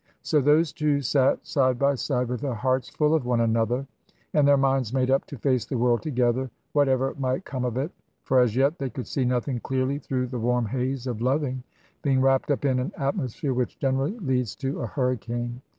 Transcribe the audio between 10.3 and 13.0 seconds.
warm haze of loving, being wrapped up in an